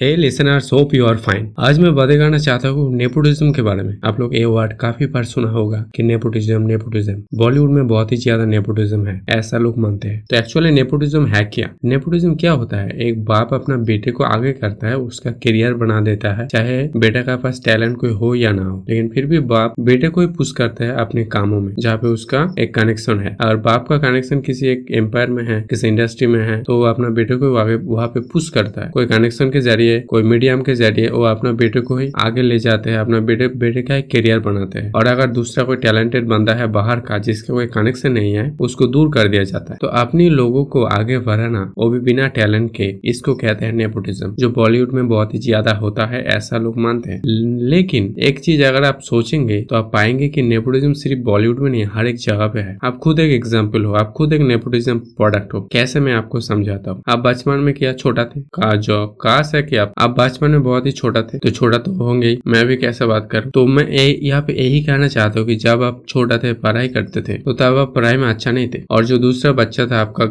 [0.00, 3.82] Hey listeners hope you are fine आज मैं बातें करना चाहता हूँ नेपोटिज्म के बारे
[3.82, 8.12] में। आप लोग ये वर्ड काफ़ी बार सुना होगा कि नेपोटिज्म नेपोटिज्म बॉलीवुड में बहुत
[8.12, 11.70] ही ज़्यादा नेपोटिज्म है, ऐसा लोग मानते हैं। तो एक्चुअली नेपोटिज्म है क्या?
[11.84, 12.90] नेपोटिज्म क्या होता है?
[12.98, 17.22] एक बाप अपना बेटे को आगे करता है, उसका करियर बना देता है, चाहे बेटा
[17.22, 20.26] का पास टैलेंट कोई हो या ना हो। लेकिन फिर भी बाप बेटे को ही
[20.28, 23.98] पुश करता है अपने कामों में, जहाँ पे उसका एक कनेक्शन है। अगर बाप का
[23.98, 27.52] कनेक्शन किसी एक एम्पायर में है, किसी इंडस्ट्री में है तो वो अपना बेटे को
[27.52, 31.22] वहाँ पे पुश करता है। कोई कनेक्शन के ज़रिए ज़रिए, कोई मीडियम के ज़रिए वो
[31.24, 34.78] अपना बेटे को ही आगे ले जाते हैं, अपना बेटे बेटे का एक करियर बनाते
[34.78, 38.50] हैं। और अगर दूसरा कोई टैलेंटेड बंदा है बाहर का, जिसके कोई कनेक्शन नहीं है,
[38.60, 42.26] उसको दूर कर दिया जाता है। तो अपने लोगों को आगे बढ़ाना, वो भी बिना
[42.30, 46.58] टैलेंट के, इसको कहते हैं नेपोटिज्म जो बॉलीवुड में बहुत ही ज़्यादा होता है, ऐसा
[46.58, 47.20] लोग मानते हैं।
[47.68, 51.84] लेकिन एक चीज़ अगर आप सोचेंगे तो आप पाएँगे कि नेपोटिज्म सिर्फ़ बॉलीवुड में नहीं
[51.94, 55.54] हर एक जगह पे है। आप खुद एक एग्ज़ाम्पल हो, आप खुद एक नेपोटिज्म प्रोडक्ट
[55.54, 57.02] हो। कैसे मैं आपको समझाता हूँ?
[57.08, 58.40] आप बचपन में क्या छोटा थे?
[58.54, 61.78] का जो काश है कि आप। आप बचपन में बहुत ही छोटा थे तो छोटा
[61.78, 63.48] तो होंगे ही। मैं भी कैसे बात कर?
[63.48, 67.22] तो मैं यहाँ पे यही कहना चाहता हूँ कि जब आप छोटा थे, पढ़ाई करते
[67.22, 70.24] थे तो तब आप पढ़ाई में अच्छा नहीं थे। और जो दूसरा बच्चा था आपका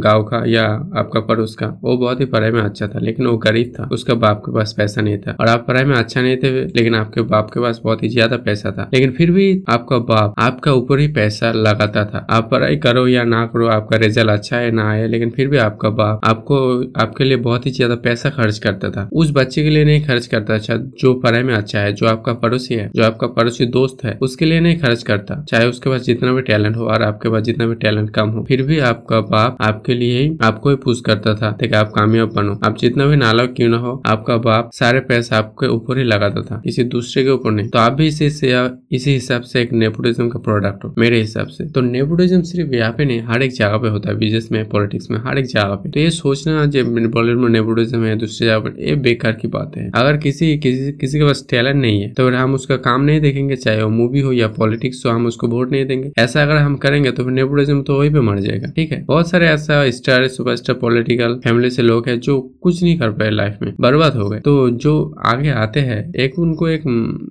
[0.00, 0.64] गाँव का या
[0.96, 4.14] आपका पड़ोस का, वो बहुत ही पढ़ाई में अच्छा था, लेकिन वो गरीब था। उसका
[4.16, 7.22] बाप के पास पैसा नहीं था। और आप पढ़ाई में अच्छा नहीं थे, लेकिन आपके
[7.24, 10.98] बाप के पास बहुत ही ज़्यादा पैसा था। लेकिन फिर भी आपका बाप आपका ऊपर
[10.98, 14.88] ही पैसा लगाता था। आप पढ़ाई करो या ना करो, आपका रिज़ल्ट अच्छा है, ना
[14.90, 16.58] आए लेकिन फिर भी आपका बाप आपको,
[17.00, 20.26] आपके लिए बहुत ही ज़्यादा पैसा खर्च करता था। उस बच्चे के लिए नहीं खर्च
[20.26, 24.04] करता अच्छा जो पढ़ाई में अच्छा है, जो आपका पड़ोसी है, जो आपका पड़ोसी दोस्त
[24.04, 27.30] है, उसके लिए नहीं खर्च करता। चाहे उसके पास जितना भी टैलेंट हो और आपके
[27.30, 30.76] पास जितना भी टैलेंट कम हो, फिर भी आपका बाप आपके लिए ही आपको ही
[30.76, 34.36] पूछ करता था, ताकि आप कामयाब बनो। आप जितना भी नालक क्यों ना हो, आपका
[34.38, 37.92] बाप सारे पैसे आपके ऊपर ही लगाता था, किसी दूसरे के ऊपर नहीं। तो आप
[37.92, 42.40] भी इसी इसी हिसाब से एक नेपोटिज्म का प्रोडक्ट हो, मेरे हिसाब से। तो नेपोटिज्म
[42.42, 45.38] सिर्फ़ यहाँ पे नहीं, हर एक जगह पे होता है बिज़नेस में पॉलिटिक्स में, हर
[45.38, 48.94] एक जगह पे। तो ये सोचना जब बॉलीवुड में नेपोटिज्म है, दूसरी जगह पर ये
[48.98, 52.34] बेकार की बात है। अगर किसी किसी किसी के पास टैलेंट नहीं है तो फिर
[52.34, 55.70] हम उसका काम नहीं देखेंगे, चाहे वो मूवी हो या पॉलिटिक्स हो, हम उसको वोट
[55.72, 58.92] नहीं देंगे। ऐसा अगर हम करेंगे तो फिर नेपोटिज्म तो वही पे मर जाएगा। ठीक
[58.92, 59.02] है?
[59.04, 63.30] बहुत सारे ऐसा स्टार सुपरस्टार पॉलिटिकल फैमिली से लोग है जो कुछ नहीं कर पाए
[63.30, 64.94] लाइफ में, बर्बाद हो गए। तो जो
[65.26, 66.82] आगे आते हैं, एक उनको एक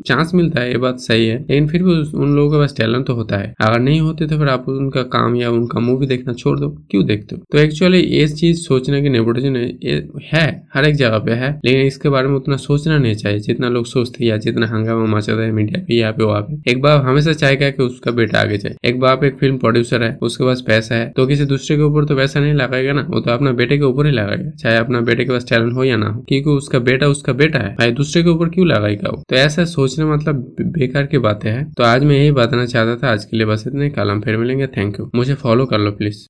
[0.08, 3.06] चांस मिलता है, ये बात सही है। लेकिन फिर भी उन लोगों के पास टैलेंट
[3.08, 6.34] तो होता है। अगर नहीं होते तो फिर आप उनका काम या उनका मूवी देखना
[6.34, 7.42] छोड़ दो। क्यों देखते हो?
[7.52, 9.56] तो एक्चुअली ये चीज़ सोचने की नेपोटिज्म
[10.24, 13.70] है हर एक जगह पे है। लेकिन इसके बारे में उतना सोचना नहीं चाहिए। जितना
[13.70, 17.06] लोग सोचते या जितना हंगामा मचाता है मीडिया पे यहाँ पे वहाँ पे। एक बाप
[17.06, 20.62] हमेशा चाहेगा कि उसका बेटा आगे जाए। एक बाप एक फ़िल्म प्रोड्यूसर है, उसके पास
[20.68, 23.52] पैसा है। तो किसी दूसरे के ऊपर तो पैसा नहीं लगाएगा ना। वो तो अपना
[23.52, 26.22] बेटे के ऊपर ही लगाएगा। चाहे अपना बेटे के पास टैलेंट हो या ना हो।
[26.22, 29.24] क्योंकि उसका बेटा उसका बेटा है। भाई दूसरे के ऊपर क्यों लगाएगा वो?
[29.30, 33.12] तो ऐसा सोचना मतलब बेकार की बातें है। तो आज मैं यही बताना चाहता था।
[33.12, 35.92] आज के लिए बस इतने कल हम फिर मिलेंगे। थैंक यू मुझे फॉलो कर लो
[35.92, 36.18] प्लीज़